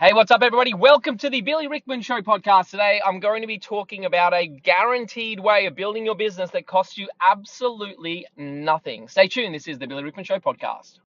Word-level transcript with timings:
Hey, 0.00 0.12
what's 0.12 0.30
up, 0.30 0.42
everybody? 0.42 0.74
Welcome 0.74 1.18
to 1.18 1.28
the 1.28 1.40
Billy 1.40 1.66
Rickman 1.66 2.02
Show 2.02 2.20
podcast. 2.20 2.70
Today, 2.70 3.00
I'm 3.04 3.18
going 3.18 3.40
to 3.40 3.48
be 3.48 3.58
talking 3.58 4.04
about 4.04 4.32
a 4.32 4.46
guaranteed 4.46 5.40
way 5.40 5.66
of 5.66 5.74
building 5.74 6.06
your 6.06 6.14
business 6.14 6.52
that 6.52 6.68
costs 6.68 6.96
you 6.96 7.08
absolutely 7.20 8.24
nothing. 8.36 9.08
Stay 9.08 9.26
tuned. 9.26 9.56
This 9.56 9.66
is 9.66 9.76
the 9.76 9.88
Billy 9.88 10.04
Rickman 10.04 10.24
Show 10.24 10.38
podcast. 10.38 11.00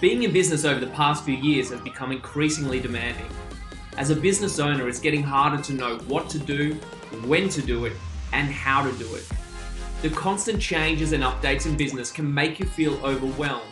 Being 0.00 0.22
in 0.22 0.32
business 0.32 0.64
over 0.64 0.80
the 0.80 0.90
past 0.94 1.26
few 1.26 1.36
years 1.36 1.68
has 1.68 1.82
become 1.82 2.12
increasingly 2.12 2.80
demanding. 2.80 3.26
As 3.98 4.08
a 4.08 4.16
business 4.16 4.58
owner, 4.58 4.88
it's 4.88 5.00
getting 5.00 5.22
harder 5.22 5.62
to 5.64 5.74
know 5.74 5.98
what 6.08 6.30
to 6.30 6.38
do, 6.38 6.72
when 7.26 7.50
to 7.50 7.60
do 7.60 7.84
it, 7.84 7.92
and 8.32 8.48
how 8.48 8.82
to 8.82 8.92
do 8.96 9.14
it. 9.16 9.26
The 10.02 10.10
constant 10.10 10.60
changes 10.60 11.12
and 11.12 11.24
updates 11.24 11.64
in 11.64 11.74
business 11.74 12.12
can 12.12 12.32
make 12.32 12.60
you 12.60 12.66
feel 12.66 12.94
overwhelmed. 13.02 13.64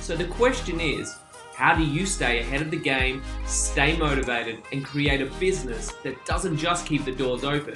So 0.00 0.16
the 0.16 0.24
question 0.24 0.80
is, 0.80 1.16
how 1.54 1.74
do 1.76 1.84
you 1.84 2.04
stay 2.04 2.40
ahead 2.40 2.62
of 2.62 2.72
the 2.72 2.76
game, 2.76 3.22
stay 3.46 3.96
motivated, 3.96 4.62
and 4.72 4.84
create 4.84 5.20
a 5.20 5.26
business 5.38 5.92
that 6.02 6.24
doesn't 6.26 6.56
just 6.56 6.84
keep 6.84 7.04
the 7.04 7.12
doors 7.12 7.44
open, 7.44 7.74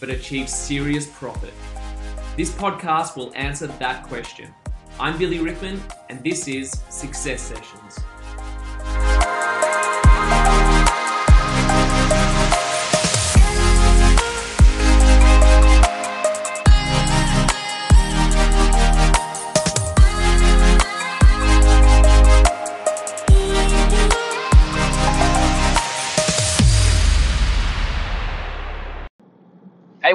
but 0.00 0.08
achieves 0.08 0.52
serious 0.52 1.06
profit? 1.06 1.52
This 2.38 2.50
podcast 2.50 3.16
will 3.16 3.32
answer 3.34 3.66
that 3.66 4.04
question. 4.04 4.52
I'm 4.98 5.18
Billy 5.18 5.38
Rickman, 5.38 5.80
and 6.08 6.24
this 6.24 6.48
is 6.48 6.70
Success 6.88 7.42
Sessions. 7.42 7.98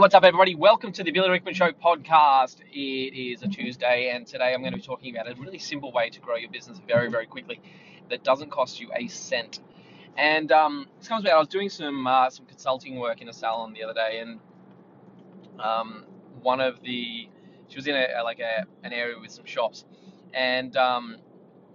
What's 0.07 0.15
up, 0.15 0.23
everybody? 0.23 0.55
Welcome 0.55 0.93
to 0.93 1.03
the 1.03 1.11
Billy 1.11 1.29
Rickman 1.29 1.53
Show 1.53 1.69
podcast. 1.73 2.61
It 2.71 3.13
is 3.13 3.43
a 3.43 3.49
Tuesday, 3.49 4.09
and 4.15 4.25
today 4.25 4.53
I'm 4.53 4.61
going 4.61 4.71
to 4.71 4.77
be 4.77 4.81
talking 4.81 5.13
about 5.13 5.29
a 5.29 5.35
really 5.35 5.59
simple 5.59 5.91
way 5.91 6.09
to 6.11 6.21
grow 6.21 6.37
your 6.37 6.49
business 6.49 6.79
very, 6.87 7.11
very 7.11 7.25
quickly 7.25 7.59
that 8.09 8.23
doesn't 8.23 8.49
cost 8.49 8.79
you 8.79 8.89
a 8.95 9.09
cent. 9.09 9.59
And 10.15 10.49
um, 10.53 10.87
this 10.97 11.09
comes 11.09 11.25
about 11.25 11.35
I 11.35 11.39
was 11.39 11.49
doing 11.49 11.67
some 11.67 12.07
uh, 12.07 12.29
some 12.29 12.45
consulting 12.45 12.97
work 12.97 13.21
in 13.21 13.27
a 13.27 13.33
salon 13.33 13.73
the 13.73 13.83
other 13.83 13.93
day, 13.93 14.19
and 14.19 14.39
um, 15.59 16.05
one 16.41 16.61
of 16.61 16.81
the 16.83 17.27
she 17.67 17.75
was 17.75 17.85
in 17.85 17.95
a, 17.95 18.23
like 18.23 18.39
a, 18.39 18.65
an 18.85 18.93
area 18.93 19.19
with 19.19 19.31
some 19.31 19.43
shops, 19.43 19.83
and 20.33 20.77
um, 20.77 21.17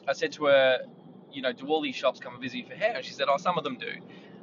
I 0.09 0.15
said 0.15 0.33
to 0.33 0.47
her, 0.47 0.79
you 1.31 1.43
know, 1.43 1.53
do 1.53 1.67
all 1.67 1.83
these 1.83 1.97
shops 1.97 2.19
come 2.19 2.33
and 2.33 2.41
visit 2.41 2.57
you 2.57 2.67
for 2.67 2.77
hair? 2.77 2.95
And 2.97 3.05
she 3.05 3.13
said, 3.13 3.27
oh, 3.29 3.37
some 3.37 3.59
of 3.59 3.65
them 3.65 3.77
do. 3.77 3.93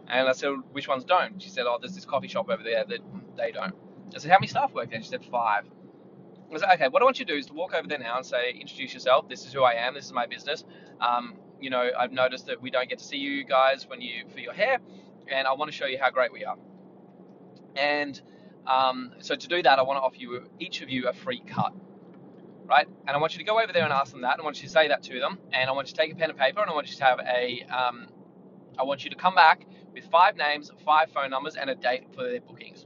And 0.08 0.28
I 0.28 0.34
said, 0.34 0.50
which 0.74 0.88
ones 0.88 1.04
don't? 1.06 1.42
She 1.42 1.50
said, 1.50 1.66
oh, 1.68 1.78
there's 1.80 1.94
this 1.96 2.06
coffee 2.06 2.28
shop 2.28 2.50
over 2.50 2.64
there 2.64 2.84
that 2.88 3.00
they 3.40 3.52
don't. 3.52 3.74
I 4.16 4.20
said, 4.20 4.32
how 4.32 4.38
many 4.38 4.48
staff 4.48 4.74
work 4.74 4.90
there? 4.92 5.02
She 5.02 5.10
said, 5.10 5.26
five. 5.26 5.66
I 6.54 6.58
said, 6.58 6.70
okay, 6.76 6.88
what 6.88 7.02
I 7.02 7.06
want 7.06 7.20
you 7.20 7.26
to 7.26 7.34
do 7.34 7.38
is 7.38 7.48
to 7.48 7.54
walk 7.54 7.74
over 7.76 7.88
there 7.88 8.00
now 8.00 8.18
and 8.18 8.26
say, 8.26 8.52
introduce 8.60 8.94
yourself. 8.94 9.30
This 9.30 9.46
is 9.46 9.54
who 9.54 9.64
I 9.64 9.74
am. 9.74 9.94
This 9.94 10.06
is 10.06 10.14
my 10.14 10.26
business. 10.26 10.64
Um, 11.00 11.36
you 11.62 11.70
know, 11.70 11.92
I've 11.98 12.12
noticed 12.12 12.48
that 12.48 12.62
we 12.62 12.72
don't 12.72 12.90
get 12.90 13.00
to 13.00 13.06
see 13.06 13.18
you 13.18 13.44
guys 13.44 13.88
when 13.88 14.02
you 14.02 14.26
for 14.34 14.40
your 14.40 14.54
hair, 14.54 14.80
and 15.32 15.48
I 15.48 15.54
want 15.54 15.72
to 15.72 15.78
show 15.78 15.86
you 15.86 16.00
how 16.00 16.10
great 16.10 16.34
we 16.34 16.46
are. 16.46 16.58
And 17.76 18.20
um, 18.66 19.12
so 19.20 19.36
to 19.36 19.48
do 19.48 19.62
that, 19.64 19.80
I 19.80 19.84
want 19.84 19.98
to 19.98 20.02
offer 20.02 20.18
you 20.18 20.50
each 20.60 20.82
of 20.82 20.90
you 20.90 21.08
a 21.08 21.14
free 21.14 21.42
cut, 21.46 21.74
right? 22.66 22.88
And 23.08 23.16
I 23.16 23.20
want 23.20 23.34
you 23.34 23.40
to 23.40 23.46
go 23.46 23.60
over 23.60 23.72
there 23.72 23.84
and 23.84 23.94
ask 23.94 24.12
them 24.12 24.22
that. 24.22 24.40
I 24.40 24.44
want 24.44 24.58
you 24.62 24.68
to 24.68 24.74
say 24.74 24.88
that 24.88 25.04
to 25.04 25.20
them. 25.20 25.38
And 25.54 25.70
I 25.70 25.74
want 25.74 25.90
you 25.90 25.96
to 25.96 26.02
take 26.02 26.12
a 26.12 26.16
pen 26.16 26.30
and 26.32 26.40
paper, 26.40 26.62
and 26.62 26.70
I 26.70 26.74
want 26.74 26.90
you 26.90 26.98
to 26.98 27.04
have 27.04 27.20
a, 27.20 27.64
um, 27.70 28.08
I 28.80 28.84
want 28.84 29.04
you 29.04 29.12
to 29.12 29.16
come 29.16 29.36
back 29.36 29.66
with 29.94 30.06
five 30.12 30.36
names, 30.36 30.72
five 30.86 31.12
phone 31.12 31.30
numbers, 31.30 31.56
and 31.56 31.70
a 31.70 31.76
date 31.76 32.06
for 32.16 32.24
their 32.24 32.42
bookings. 32.42 32.86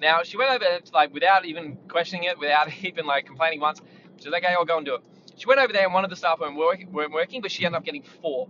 Now 0.00 0.22
she 0.22 0.36
went 0.36 0.50
over 0.50 0.80
like 0.92 1.12
without 1.12 1.44
even 1.44 1.76
questioning 1.88 2.24
it, 2.24 2.38
without 2.38 2.68
even 2.84 3.06
like 3.06 3.26
complaining 3.26 3.60
once. 3.60 3.80
She 4.16 4.24
said, 4.24 4.34
"Okay, 4.34 4.48
I'll 4.48 4.64
go 4.64 4.78
and 4.78 4.86
do 4.86 4.96
it." 4.96 5.02
She 5.36 5.46
went 5.46 5.60
over 5.60 5.72
there, 5.72 5.84
and 5.84 5.94
one 5.94 6.04
of 6.04 6.10
the 6.10 6.16
staff 6.16 6.40
weren't, 6.40 6.56
work, 6.56 6.80
weren't 6.90 7.12
working, 7.12 7.40
but 7.40 7.50
she 7.50 7.64
ended 7.64 7.78
up 7.78 7.84
getting 7.84 8.02
four. 8.02 8.48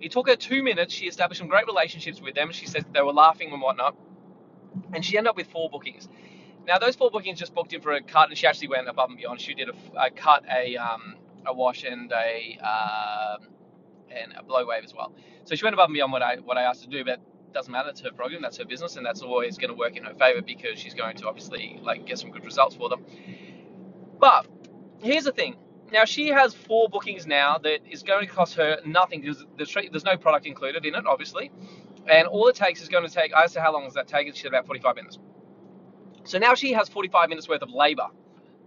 It 0.00 0.12
took 0.12 0.28
her 0.28 0.36
two 0.36 0.62
minutes. 0.62 0.92
She 0.94 1.06
established 1.06 1.38
some 1.40 1.48
great 1.48 1.66
relationships 1.66 2.20
with 2.20 2.34
them. 2.34 2.52
She 2.52 2.66
said 2.66 2.86
they 2.92 3.02
were 3.02 3.12
laughing 3.12 3.52
and 3.52 3.62
whatnot, 3.62 3.96
and 4.92 5.04
she 5.04 5.18
ended 5.18 5.30
up 5.30 5.36
with 5.36 5.48
four 5.48 5.70
bookings. 5.70 6.08
Now 6.66 6.78
those 6.78 6.96
four 6.96 7.10
bookings 7.10 7.38
just 7.38 7.54
booked 7.54 7.72
in 7.72 7.80
for 7.80 7.92
a 7.92 8.02
cut, 8.02 8.28
and 8.28 8.38
she 8.38 8.46
actually 8.46 8.68
went 8.68 8.88
above 8.88 9.10
and 9.10 9.18
beyond. 9.18 9.40
She 9.40 9.54
did 9.54 9.68
a, 9.70 9.74
a 10.06 10.10
cut, 10.10 10.44
a 10.50 10.76
um, 10.76 11.16
a 11.46 11.54
wash, 11.54 11.84
and 11.84 12.12
a 12.12 12.58
um, 12.60 13.48
and 14.10 14.34
a 14.38 14.42
blow 14.42 14.66
wave 14.66 14.84
as 14.84 14.94
well. 14.94 15.14
So 15.44 15.54
she 15.54 15.64
went 15.64 15.74
above 15.74 15.86
and 15.86 15.94
beyond 15.94 16.12
what 16.12 16.22
I 16.22 16.36
what 16.36 16.58
I 16.58 16.62
asked 16.62 16.82
to 16.84 16.88
do, 16.88 17.04
but 17.04 17.20
doesn't 17.52 17.72
matter. 17.72 17.90
It's 17.90 18.00
her 18.00 18.12
program. 18.12 18.42
That's 18.42 18.58
her 18.58 18.64
business, 18.64 18.96
and 18.96 19.04
that's 19.04 19.22
always 19.22 19.58
going 19.58 19.70
to 19.70 19.76
work 19.76 19.96
in 19.96 20.04
her 20.04 20.14
favor 20.14 20.42
because 20.42 20.78
she's 20.78 20.94
going 20.94 21.16
to 21.18 21.28
obviously 21.28 21.78
like 21.82 22.06
get 22.06 22.18
some 22.18 22.30
good 22.30 22.44
results 22.44 22.76
for 22.76 22.88
them. 22.88 23.04
But 24.18 24.46
here's 25.00 25.24
the 25.24 25.32
thing. 25.32 25.56
Now 25.92 26.04
she 26.04 26.28
has 26.28 26.54
four 26.54 26.88
bookings 26.88 27.26
now 27.26 27.58
that 27.58 27.80
is 27.90 28.02
going 28.02 28.26
to 28.26 28.32
cost 28.32 28.54
her 28.54 28.78
nothing 28.86 29.20
because 29.20 29.44
there's 29.58 30.04
no 30.04 30.16
product 30.16 30.46
included 30.46 30.86
in 30.86 30.94
it, 30.94 31.06
obviously, 31.06 31.50
and 32.10 32.26
all 32.26 32.48
it 32.48 32.56
takes 32.56 32.80
is 32.80 32.88
going 32.88 33.06
to 33.06 33.12
take. 33.12 33.32
I 33.34 33.46
how 33.60 33.72
long 33.72 33.84
does 33.84 33.94
that 33.94 34.08
take, 34.08 34.34
said 34.34 34.46
about 34.46 34.66
45 34.66 34.96
minutes. 34.96 35.18
So 36.24 36.38
now 36.38 36.54
she 36.54 36.72
has 36.72 36.88
45 36.88 37.28
minutes 37.28 37.48
worth 37.48 37.62
of 37.62 37.70
labor. 37.70 38.06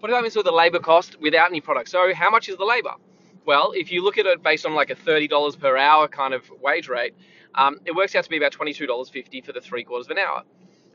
45 0.01 0.21
minutes 0.21 0.35
worth 0.35 0.45
of 0.45 0.53
labor 0.53 0.79
cost 0.79 1.19
without 1.21 1.49
any 1.49 1.61
product. 1.61 1.89
So 1.89 2.13
how 2.13 2.29
much 2.29 2.49
is 2.49 2.57
the 2.57 2.65
labor? 2.65 2.93
Well, 3.45 3.73
if 3.75 3.91
you 3.91 4.03
look 4.03 4.17
at 4.17 4.25
it 4.25 4.41
based 4.41 4.65
on 4.65 4.73
like 4.73 4.89
a 4.89 4.95
$30 4.95 5.59
per 5.59 5.77
hour 5.77 6.07
kind 6.07 6.33
of 6.33 6.49
wage 6.61 6.87
rate, 6.87 7.13
um, 7.53 7.79
it 7.85 7.95
works 7.95 8.15
out 8.15 8.23
to 8.23 8.29
be 8.29 8.37
about 8.37 8.51
$22.50 8.51 9.45
for 9.45 9.53
the 9.53 9.61
three 9.61 9.83
quarters 9.83 10.07
of 10.07 10.11
an 10.11 10.17
hour. 10.19 10.43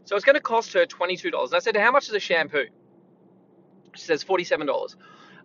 So 0.05 0.17
it's 0.17 0.25
going 0.25 0.35
to 0.35 0.41
cost 0.41 0.73
her 0.73 0.85
$22. 0.85 1.45
And 1.45 1.55
I 1.55 1.59
said, 1.61 1.77
how 1.77 1.93
much 1.93 2.09
is 2.09 2.15
a 2.15 2.21
shampoo? 2.21 2.65
She 3.95 4.03
says 4.03 4.25
$47. 4.25 4.97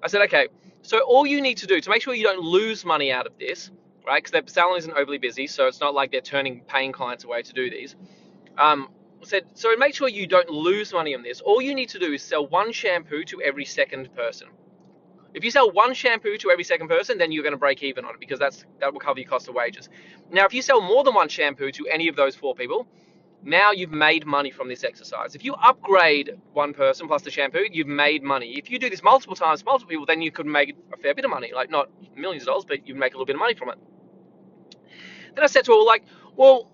I 0.04 0.08
said, 0.08 0.22
okay, 0.24 0.48
so 0.82 1.00
all 1.00 1.26
you 1.26 1.42
need 1.42 1.58
to 1.58 1.68
do 1.68 1.80
to 1.80 1.90
make 1.90 2.02
sure 2.02 2.14
you 2.14 2.24
don't 2.24 2.42
lose 2.42 2.84
money 2.86 3.12
out 3.12 3.28
of 3.28 3.38
this, 3.40 3.72
right? 4.06 4.18
Because 4.18 4.32
their 4.32 4.44
salon 4.48 4.78
isn't 4.78 4.94
overly 4.94 5.18
busy, 5.18 5.48
so 5.48 5.68
it's 5.68 5.80
not 5.80 5.94
like 5.94 6.12
they're 6.12 6.22
turning 6.22 6.62
paying 6.62 6.92
clients 6.92 7.24
away 7.24 7.42
to 7.44 7.54
do 7.54 7.70
these. 7.70 7.96
Um, 8.58 8.90
I 9.22 9.26
said, 9.26 9.46
so 9.54 9.76
make 9.78 9.96
sure 9.96 10.08
you 10.08 10.28
don't 10.28 10.50
lose 10.50 10.94
money 10.94 11.16
on 11.16 11.24
this. 11.24 11.42
All 11.42 11.62
you 11.62 11.74
need 11.74 11.90
to 11.90 12.00
do 12.00 12.14
is 12.14 12.22
sell 12.22 12.48
one 12.48 12.72
shampoo 12.72 13.24
to 13.26 13.42
every 13.42 13.66
second 13.66 14.14
person. 14.16 14.50
If 15.36 15.44
you 15.44 15.52
sell 15.52 15.70
one 15.70 15.94
shampoo 15.94 16.38
to 16.38 16.50
every 16.50 16.64
second 16.64 16.88
person, 16.88 17.18
then 17.18 17.30
you're 17.34 17.44
going 17.44 17.52
to 17.52 17.60
break 17.60 17.84
even 17.84 18.06
on 18.06 18.14
it 18.14 18.22
because 18.22 18.40
that's 18.40 18.66
that 18.80 18.94
will 18.94 19.02
cover 19.02 19.20
your 19.20 19.28
cost 19.28 19.50
of 19.50 19.54
wages. 19.54 19.90
Now, 20.32 20.46
if 20.46 20.54
you 20.54 20.62
sell 20.62 20.80
more 20.80 21.04
than 21.04 21.14
one 21.14 21.28
shampoo 21.28 21.74
to 21.74 21.88
any 21.88 22.08
of 22.08 22.16
those 22.16 22.36
four 22.36 22.56
people, 22.56 22.88
now 23.44 23.72
you've 23.72 23.92
made 23.92 24.26
money 24.26 24.50
from 24.50 24.70
this 24.70 24.86
exercise. 24.86 25.36
If 25.36 25.44
you 25.44 25.54
upgrade 25.56 26.32
one 26.54 26.74
person 26.74 27.08
plus 27.10 27.22
the 27.22 27.32
shampoo, 27.32 27.66
you've 27.70 27.86
made 27.86 28.24
money. 28.24 28.58
If 28.58 28.72
you 28.72 28.80
do 28.80 28.90
this 28.90 29.04
multiple 29.04 29.36
times, 29.36 29.66
multiple 29.66 29.90
people, 29.90 30.06
then 30.06 30.22
you 30.22 30.32
could 30.32 30.46
make 30.46 30.74
a 30.94 30.98
fair 30.98 31.14
bit 31.14 31.26
of 31.26 31.32
money. 31.32 31.52
Like 31.54 31.70
not 31.70 31.90
millions 32.16 32.44
of 32.44 32.48
dollars, 32.48 32.66
but 32.66 32.88
you 32.88 32.96
make 32.96 33.14
a 33.14 33.18
little 33.18 33.26
bit 33.26 33.36
of 33.36 33.42
money 33.42 33.56
from 33.56 33.70
it. 33.70 33.78
Then 35.36 35.44
I 35.44 35.48
said 35.48 35.66
to 35.66 35.74
her, 35.74 35.84
like, 35.84 36.06
well, 36.38 36.72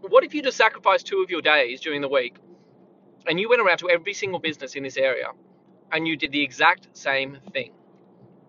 what 0.00 0.24
if 0.24 0.34
you 0.34 0.42
just 0.42 0.56
sacrificed 0.56 1.06
two 1.06 1.22
of 1.22 1.30
your 1.30 1.40
days 1.40 1.80
during 1.80 2.00
the 2.00 2.08
week 2.08 2.36
and 3.28 3.38
you 3.38 3.48
went 3.48 3.62
around 3.62 3.78
to 3.78 3.90
every 3.90 4.12
single 4.12 4.40
business 4.40 4.74
in 4.74 4.82
this 4.82 4.96
area 4.96 5.28
and 5.92 6.06
you 6.06 6.16
did 6.16 6.32
the 6.32 6.42
exact 6.42 6.88
same 6.92 7.38
thing. 7.52 7.72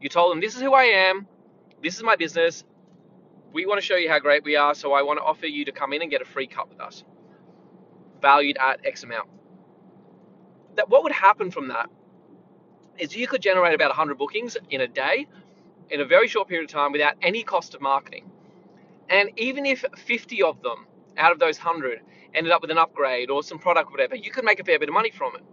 You 0.02 0.10
told 0.10 0.32
them, 0.32 0.42
This 0.42 0.56
is 0.56 0.62
who 0.62 0.74
I 0.74 0.84
am, 0.84 1.28
this 1.82 1.96
is 1.96 2.04
my 2.04 2.16
business, 2.16 2.64
we 3.52 3.66
want 3.66 3.80
to 3.80 3.86
show 3.86 3.96
you 3.96 4.10
how 4.10 4.20
great 4.20 4.44
we 4.44 4.56
are, 4.56 4.76
so 4.76 4.94
I 4.94 5.02
want 5.02 5.20
to 5.20 5.24
offer 5.24 5.48
you 5.48 5.66
to 5.66 5.72
come 5.72 5.94
in 5.94 6.02
and 6.02 6.12
get 6.12 6.22
a 6.22 6.26
free 6.26 6.48
cut 6.48 6.70
with 6.70 6.80
us, 6.80 7.04
valued 8.22 8.58
at 8.60 8.86
X 8.86 9.04
amount. 9.04 9.30
That 10.76 10.90
what 10.90 11.04
would 11.04 11.12
happen 11.12 11.52
from 11.52 11.70
that 11.70 11.90
is 12.98 13.16
you 13.16 13.28
could 13.28 13.42
generate 13.42 13.74
about 13.74 13.90
100 13.90 14.18
bookings 14.18 14.58
in 14.70 14.82
a 14.82 14.88
day 14.88 15.28
in 15.90 16.02
a 16.02 16.06
very 16.06 16.28
short 16.28 16.48
period 16.48 16.70
of 16.70 16.72
time 16.72 16.92
without 16.92 17.14
any 17.22 17.44
cost 17.44 17.74
of 17.74 17.82
marketing. 17.82 18.30
And 19.10 19.32
even 19.38 19.66
if 19.66 19.84
50 19.98 20.44
of 20.44 20.62
them 20.62 20.86
out 21.18 21.32
of 21.32 21.40
those 21.40 21.58
100 21.58 22.02
ended 22.34 22.52
up 22.52 22.62
with 22.62 22.72
an 22.72 22.78
upgrade 22.78 23.30
or 23.30 23.42
some 23.42 23.58
product, 23.58 23.90
or 23.90 23.92
whatever, 23.92 24.16
you 24.16 24.32
could 24.32 24.46
make 24.46 24.60
a 24.60 24.64
fair 24.64 24.78
bit 24.78 24.90
of 24.90 24.94
money 24.94 25.10
from 25.10 25.36
it. 25.36 25.44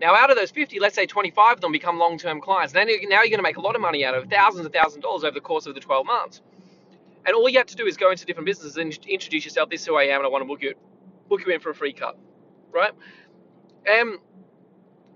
Now, 0.00 0.14
out 0.14 0.30
of 0.30 0.36
those 0.36 0.50
50, 0.50 0.80
let's 0.80 0.94
say 0.94 1.06
25 1.06 1.54
of 1.54 1.60
them 1.60 1.72
become 1.72 1.98
long 1.98 2.18
term 2.18 2.40
clients. 2.40 2.74
Now, 2.74 2.84
now 2.84 2.88
you're 2.88 3.08
going 3.08 3.36
to 3.36 3.42
make 3.42 3.56
a 3.56 3.60
lot 3.60 3.74
of 3.74 3.80
money 3.80 4.04
out 4.04 4.14
of 4.14 4.28
thousands 4.28 4.64
and 4.66 4.74
thousands 4.74 4.96
of 4.96 5.02
dollars 5.02 5.24
over 5.24 5.34
the 5.34 5.40
course 5.40 5.66
of 5.66 5.74
the 5.74 5.80
12 5.80 6.06
months. 6.06 6.42
And 7.26 7.34
all 7.34 7.48
you 7.48 7.58
have 7.58 7.68
to 7.68 7.76
do 7.76 7.86
is 7.86 7.96
go 7.96 8.10
into 8.10 8.26
different 8.26 8.46
businesses 8.46 8.76
and 8.76 8.92
introduce 9.08 9.44
yourself. 9.44 9.70
This 9.70 9.80
is 9.82 9.86
who 9.86 9.96
I 9.96 10.04
am, 10.04 10.20
and 10.20 10.26
I 10.26 10.28
want 10.28 10.42
to 10.42 10.46
book 10.46 10.62
you, 10.62 10.74
book 11.28 11.46
you 11.46 11.52
in 11.52 11.60
for 11.60 11.70
a 11.70 11.74
free 11.74 11.92
cut, 11.92 12.18
right? 12.72 12.92
And 13.86 14.18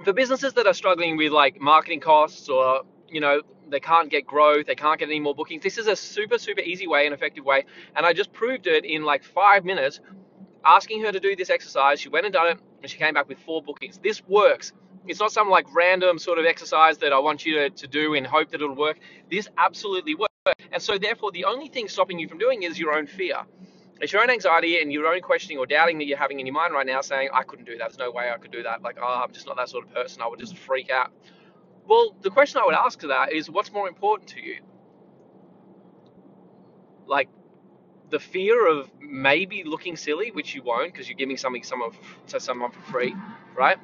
for 0.05 0.13
businesses 0.13 0.55
that 0.55 0.67
are 0.67 0.75
struggling 0.75 1.17
with 1.17 1.33
like 1.33 1.61
marketing 1.61 2.01
costs 2.01 2.49
or 2.49 2.83
you 3.09 3.21
know 3.21 3.43
they 3.69 3.81
can't 3.81 4.11
get 4.11 4.27
growth, 4.27 4.67
they 4.67 4.75
can't 4.75 4.99
get 4.99 5.09
any 5.09 5.21
more 5.21 5.35
bookings. 5.35 5.63
This 5.63 5.79
is 5.79 5.87
a 5.87 5.97
super 5.97 6.39
super 6.39 6.61
easy 6.61 6.87
way 6.87 7.05
and 7.07 7.15
effective 7.15 7.45
way, 7.45 7.65
and 7.97 8.07
I 8.07 8.13
just 8.13 8.33
proved 8.33 8.67
it 8.67 8.85
in 8.85 9.05
like 9.05 9.25
five 9.25 9.65
minutes. 9.65 10.01
Asking 10.65 11.03
her 11.05 11.13
to 11.13 11.21
do 11.21 11.37
this 11.37 11.51
exercise, 11.51 12.01
she 12.01 12.09
went 12.09 12.27
and 12.27 12.33
done 12.33 12.49
it, 12.49 12.59
and 12.83 12.91
she 12.91 12.99
came 12.99 13.15
back 13.15 13.29
with 13.29 13.39
four 13.39 13.63
bookings. 13.63 13.99
This 13.99 14.23
works 14.27 14.73
It's 15.09 15.21
not 15.21 15.33
some 15.33 15.49
like 15.49 15.67
random 15.75 16.19
sort 16.19 16.39
of 16.39 16.45
exercise 16.45 16.99
that 16.99 17.13
I 17.13 17.19
want 17.19 17.47
you 17.47 17.55
to, 17.55 17.71
to 17.71 17.87
do 17.87 18.15
in 18.15 18.25
hope 18.25 18.51
that 18.51 18.61
it'll 18.61 18.77
work. 18.77 18.99
This 19.31 19.49
absolutely 19.57 20.15
works. 20.15 20.29
And 20.71 20.83
so, 20.83 20.99
therefore, 20.99 21.33
the 21.33 21.45
only 21.47 21.69
thing 21.69 21.89
stopping 21.89 22.19
you 22.19 22.29
from 22.29 22.39
doing 22.39 22.63
is 22.63 22.79
your 22.79 22.93
own 22.93 23.07
fear. 23.07 23.39
It's 24.01 24.13
your 24.13 24.23
own 24.23 24.31
anxiety 24.31 24.81
and 24.81 24.93
your 24.93 25.07
own 25.07 25.21
questioning 25.21 25.59
or 25.59 25.67
doubting 25.67 25.99
that 25.99 26.05
you're 26.05 26.19
having 26.19 26.41
in 26.41 26.47
your 26.47 26.55
mind 26.55 26.73
right 26.73 26.87
now, 26.87 27.01
saying, 27.01 27.31
I 27.33 27.43
couldn't 27.43 27.65
do 27.65 27.79
that. 27.79 27.89
There's 27.89 27.99
no 27.99 28.11
way 28.11 28.31
I 28.31 28.39
could 28.39 28.53
do 28.53 28.63
that. 28.63 28.83
Like, 28.83 28.99
oh, 29.01 29.23
I'm 29.25 29.33
just 29.33 29.47
not 29.47 29.57
that 29.57 29.69
sort 29.69 29.85
of 29.87 29.95
person. 29.95 30.23
I 30.23 30.29
would 30.29 30.39
just 30.39 30.57
freak 30.57 30.91
out. 30.91 31.11
Well, 31.87 32.15
the 32.21 32.31
question 32.31 32.61
I 32.63 32.67
would 32.67 32.75
ask 32.75 33.01
to 33.01 33.09
that 33.09 33.33
is, 33.33 33.51
what's 33.51 33.73
more 33.73 33.89
important 33.89 34.29
to 34.31 34.41
you? 34.41 34.61
Like, 37.07 37.29
the 38.11 38.19
fear 38.19 38.69
of 38.69 38.91
maybe 39.01 39.65
looking 39.65 39.97
silly, 39.97 40.31
which 40.31 40.55
you 40.55 40.63
won't 40.63 40.93
because 40.93 41.09
you're 41.09 41.19
giving 41.19 41.37
something 41.37 41.63
someone 41.63 41.91
to 42.29 42.41
someone 42.41 42.71
for 42.71 42.81
free, 42.83 43.15
right? 43.55 43.79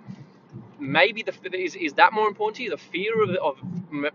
Maybe 0.78 1.22
the 1.22 1.32
is, 1.54 1.76
is 1.76 1.92
that 1.94 2.12
more 2.12 2.28
important 2.28 2.56
to 2.56 2.62
you? 2.64 2.70
The 2.70 2.76
fear 2.78 3.22
of, 3.22 3.30
of 3.36 3.58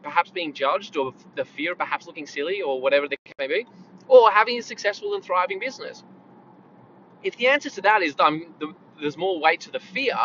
perhaps 0.04 0.32
being 0.32 0.54
judged, 0.54 0.98
or 0.98 1.14
the 1.36 1.46
fear 1.46 1.74
of 1.74 1.78
perhaps 1.78 2.08
looking 2.08 2.28
silly, 2.28 2.62
or 2.62 2.82
whatever 2.82 3.08
the 3.08 3.18
case 3.18 3.34
may 3.40 3.48
be, 3.48 3.66
or 4.08 4.32
having 4.32 4.60
a 4.60 4.62
successful 4.62 5.16
and 5.16 5.24
thriving 5.24 5.60
business. 5.60 6.04
If 7.24 7.38
the 7.38 7.48
answer 7.48 7.70
to 7.70 7.82
that 7.82 8.02
is 8.02 8.16
the, 8.16 8.74
there's 9.00 9.18
more 9.18 9.40
weight 9.40 9.62
to 9.62 9.72
the 9.72 9.80
fear, 9.80 10.16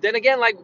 then 0.00 0.14
again, 0.14 0.40
like, 0.40 0.58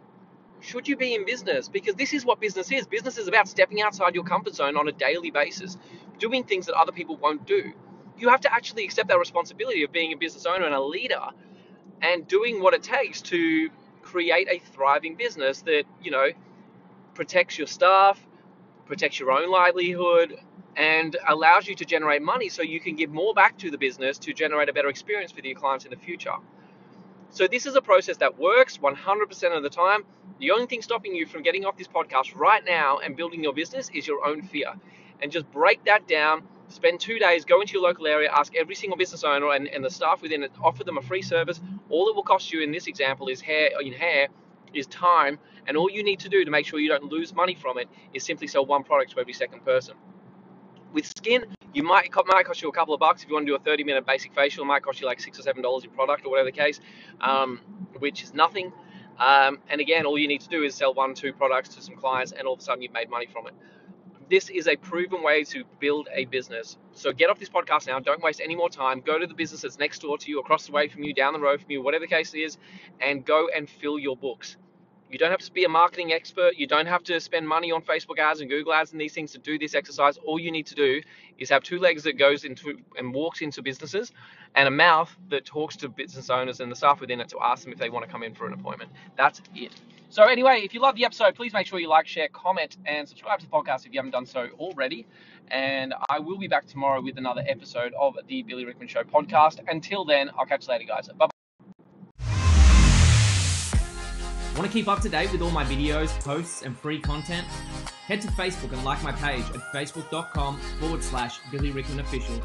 should 0.60 0.86
you 0.86 0.96
be 0.96 1.14
in 1.14 1.24
business? 1.24 1.69
Because 1.69 1.94
this 1.96 2.12
is 2.12 2.24
what 2.24 2.40
business 2.40 2.70
is. 2.70 2.86
Business 2.86 3.19
is 3.19 3.28
about 3.28 3.48
stepping 3.48 3.82
outside 3.82 4.14
your 4.14 4.24
comfort 4.24 4.54
zone 4.54 4.76
on 4.76 4.88
a 4.88 4.92
daily 4.92 5.30
basis, 5.30 5.76
doing 6.19 6.44
things 6.44 6.66
that 6.66 6.74
other 6.74 6.92
people 6.92 7.16
won't 7.16 7.46
do 7.46 7.72
you 8.22 8.28
have 8.28 8.40
to 8.40 8.54
actually 8.54 8.84
accept 8.84 9.08
that 9.08 9.19
responsibility 9.19 9.82
of 9.82 9.90
being 9.90 10.12
a 10.12 10.16
business 10.16 10.46
owner 10.46 10.64
and 10.64 10.74
a 10.74 10.80
leader 10.80 11.26
and 12.00 12.26
doing 12.28 12.62
what 12.62 12.72
it 12.72 12.82
takes 12.82 13.20
to 13.20 13.69
create 14.00 14.48
a 14.48 14.60
thriving 14.72 15.16
business 15.16 15.62
that, 15.62 15.82
you 16.00 16.12
know, 16.12 16.28
protects 17.14 17.58
your 17.58 17.66
staff, 17.66 18.24
protects 18.86 19.19
your 19.19 19.32
own 19.32 19.50
livelihood, 19.50 20.38
and 20.76 21.16
allows 21.28 21.66
you 21.66 21.74
to 21.74 21.84
generate 21.84 22.22
money 22.22 22.48
so 22.48 22.62
you 22.62 22.78
can 22.78 22.94
give 22.94 23.10
more 23.10 23.34
back 23.34 23.58
to 23.58 23.72
the 23.72 23.76
business 23.76 24.19
to 24.19 24.32
generate 24.32 24.69
a 24.69 24.72
better 24.72 24.88
experience 24.88 25.32
for 25.32 25.40
your 25.40 25.58
clients 25.58 25.84
in 25.84 25.90
the 25.90 25.96
future. 25.96 26.36
So 27.30 27.48
this 27.48 27.66
is 27.66 27.74
a 27.74 27.82
process 27.82 28.19
that 28.19 28.38
works 28.38 28.78
100% 28.78 29.56
of 29.56 29.62
the 29.64 29.70
time. 29.70 30.04
The 30.38 30.52
only 30.52 30.66
thing 30.66 30.80
stopping 30.80 31.14
you 31.14 31.26
from 31.26 31.42
getting 31.42 31.64
off 31.64 31.76
this 31.76 31.88
podcast 31.88 32.36
right 32.36 32.62
now 32.64 32.98
and 32.98 33.16
building 33.16 33.42
your 33.42 33.52
business 33.52 33.90
is 33.92 34.06
your 34.06 34.24
own 34.24 34.42
fear. 34.42 34.72
And 35.20 35.32
just 35.32 35.50
break 35.50 35.84
that 35.84 36.06
down 36.06 36.42
spend 36.72 37.00
two 37.00 37.19
days, 37.19 37.44
go 37.44 37.60
into 37.60 37.74
your 37.74 37.82
local 37.82 38.06
area, 38.06 38.30
ask 38.32 38.54
every 38.54 38.74
single 38.74 38.96
business 38.96 39.24
owner 39.24 39.52
and, 39.52 39.69
and 39.69 39.84
the 39.84 39.90
staff 39.90 40.22
within 40.22 40.42
it, 40.42 40.52
offer 40.62 40.84
them 40.84 40.98
a 40.98 41.02
free 41.02 41.22
service. 41.22 41.60
All 41.88 42.08
it 42.08 42.16
will 42.16 42.22
cost 42.22 42.52
you 42.52 42.62
in 42.62 42.72
this 42.72 42.86
example 42.86 43.28
is 43.28 43.40
hair 43.40 43.70
in 43.80 43.92
hair 43.92 44.28
is 44.74 44.86
time, 44.86 45.38
and 45.66 45.76
all 45.76 45.90
you 45.90 46.02
need 46.02 46.20
to 46.20 46.28
do 46.28 46.44
to 46.44 46.50
make 46.50 46.66
sure 46.66 46.80
you 46.80 46.88
don't 46.88 47.04
lose 47.04 47.34
money 47.34 47.54
from 47.54 47.78
it 47.78 47.88
is 48.14 48.24
simply 48.24 48.46
sell 48.46 48.64
one 48.64 48.82
product 48.82 49.12
to 49.12 49.20
every 49.20 49.34
second 49.34 49.64
person. 49.64 49.94
With 50.92 51.06
skin, 51.06 51.44
you 51.74 51.82
might 51.82 52.10
might 52.26 52.46
cost 52.46 52.62
you 52.62 52.69
a 52.69 52.72
couple 52.72 52.94
of 52.94 53.00
bucks 53.00 53.22
if 53.22 53.28
you 53.28 53.34
want 53.34 53.46
to 53.46 53.52
do 53.52 53.56
a 53.56 53.58
30 53.58 53.84
minute 53.84 54.06
basic 54.06 54.34
facial. 54.34 54.64
It 54.64 54.66
might 54.66 54.82
cost 54.82 55.00
you 55.00 55.06
like 55.06 55.20
six 55.20 55.38
or 55.38 55.42
seven 55.42 55.62
dollars 55.62 55.84
in 55.84 55.90
product 55.90 56.24
or 56.26 56.30
whatever 56.30 56.50
the 56.50 56.56
case, 56.56 56.80
um, 57.20 57.60
which 57.98 58.22
is 58.22 58.34
nothing. 58.34 58.72
Um, 59.19 59.58
and 59.69 59.80
again, 59.80 60.06
all 60.06 60.19
you 60.19 60.26
need 60.26 60.40
to 60.40 60.48
do 60.48 60.62
is 60.62 60.74
sell 60.74 60.94
one, 60.94 61.14
two 61.14 61.32
products 61.32 61.69
to 61.76 61.82
some 61.82 61.96
clients, 61.96 62.32
and 62.32 62.46
all 62.46 62.54
of 62.54 62.60
a 62.60 62.62
sudden 62.62 62.82
you've 62.82 62.92
made 62.92 63.10
money 63.10 63.26
from 63.26 63.46
it 63.46 63.54
this 64.32 64.49
is 64.49 64.67
a 64.67 64.76
proven 64.76 65.23
way 65.23 65.44
to 65.44 65.62
build 65.79 66.08
a 66.11 66.25
business. 66.25 66.79
So 66.94 67.12
get 67.12 67.29
off 67.29 67.38
this 67.38 67.50
podcast 67.50 67.87
now. 67.87 68.00
Don't 68.00 68.23
waste 68.23 68.40
any 68.43 68.56
more 68.56 68.70
time. 68.70 69.02
Go 69.02 69.19
to 69.19 69.26
the 69.26 69.34
business 69.34 69.61
that's 69.61 69.79
next 69.79 70.00
door 70.00 70.17
to 70.17 70.31
you, 70.31 70.40
across 70.40 70.64
the 70.64 70.73
way 70.73 70.88
from 70.88 71.02
you, 71.02 71.12
down 71.12 71.34
the 71.34 71.38
road 71.38 71.61
from 71.61 71.70
you, 71.70 71.82
whatever 71.82 72.06
the 72.06 72.08
case 72.08 72.32
is, 72.32 72.56
and 72.99 73.26
go 73.26 73.50
and 73.55 73.69
fill 73.69 73.99
your 73.99 74.17
books. 74.17 74.56
You 75.12 75.18
don't 75.18 75.30
have 75.30 75.40
to 75.40 75.52
be 75.52 75.64
a 75.64 75.68
marketing 75.68 76.12
expert. 76.12 76.54
You 76.56 76.66
don't 76.66 76.86
have 76.86 77.04
to 77.04 77.20
spend 77.20 77.46
money 77.46 77.70
on 77.70 77.82
Facebook 77.82 78.18
ads 78.18 78.40
and 78.40 78.48
Google 78.48 78.72
ads 78.72 78.92
and 78.92 79.00
these 79.00 79.12
things 79.12 79.30
to 79.32 79.38
do 79.38 79.58
this 79.58 79.74
exercise. 79.74 80.16
All 80.16 80.38
you 80.38 80.50
need 80.50 80.66
to 80.68 80.74
do 80.74 81.02
is 81.38 81.50
have 81.50 81.62
two 81.62 81.78
legs 81.78 82.02
that 82.04 82.18
goes 82.18 82.44
into 82.44 82.78
and 82.96 83.12
walks 83.12 83.42
into 83.42 83.60
businesses 83.60 84.10
and 84.54 84.66
a 84.66 84.70
mouth 84.70 85.14
that 85.28 85.44
talks 85.44 85.76
to 85.76 85.90
business 85.90 86.30
owners 86.30 86.60
and 86.60 86.72
the 86.72 86.76
staff 86.76 87.00
within 87.00 87.20
it 87.20 87.28
to 87.28 87.38
ask 87.42 87.64
them 87.64 87.72
if 87.72 87.78
they 87.78 87.90
want 87.90 88.06
to 88.06 88.10
come 88.10 88.22
in 88.22 88.34
for 88.34 88.46
an 88.46 88.54
appointment. 88.54 88.90
That's 89.16 89.42
it. 89.54 89.72
So 90.08 90.24
anyway, 90.24 90.60
if 90.62 90.72
you 90.72 90.80
love 90.80 90.96
the 90.96 91.04
episode, 91.04 91.34
please 91.34 91.52
make 91.52 91.66
sure 91.66 91.78
you 91.78 91.88
like, 91.88 92.06
share, 92.06 92.28
comment, 92.28 92.78
and 92.86 93.06
subscribe 93.06 93.38
to 93.40 93.46
the 93.46 93.52
podcast 93.52 93.86
if 93.86 93.92
you 93.92 93.98
haven't 93.98 94.12
done 94.12 94.26
so 94.26 94.48
already. 94.58 95.06
And 95.48 95.94
I 96.08 96.18
will 96.18 96.38
be 96.38 96.48
back 96.48 96.66
tomorrow 96.66 97.02
with 97.02 97.18
another 97.18 97.42
episode 97.46 97.92
of 97.98 98.16
the 98.28 98.42
Billy 98.42 98.64
Rickman 98.64 98.88
Show 98.88 99.02
podcast. 99.02 99.60
Until 99.68 100.04
then, 100.04 100.30
I'll 100.38 100.46
catch 100.46 100.66
you 100.66 100.72
later, 100.72 100.84
guys. 100.84 101.08
Bye. 101.08 101.31
Want 104.54 104.66
to 104.66 104.72
keep 104.72 104.87
up 104.87 105.00
to 105.00 105.08
date 105.08 105.32
with 105.32 105.40
all 105.40 105.50
my 105.50 105.64
videos, 105.64 106.10
posts, 106.20 106.62
and 106.62 106.76
free 106.76 107.00
content? 107.00 107.46
Head 108.06 108.20
to 108.20 108.28
Facebook 108.28 108.72
and 108.72 108.84
like 108.84 109.02
my 109.02 109.12
page 109.12 109.44
at 109.54 109.62
facebook.com 109.72 110.58
forward 110.78 111.02
slash 111.02 111.40
Billy 111.50 111.70
Rickman 111.70 112.00
Official. 112.00 112.38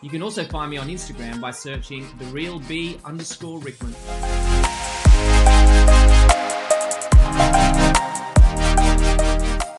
You 0.00 0.08
can 0.08 0.22
also 0.22 0.44
find 0.44 0.70
me 0.70 0.78
on 0.78 0.88
Instagram 0.88 1.40
by 1.40 1.50
searching 1.50 2.06
the 2.18 2.24
real 2.26 2.58
B 2.60 2.98
underscore 3.04 3.58
Rickman. 3.58 3.94